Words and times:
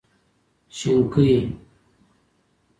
شينکۍ 0.75 1.29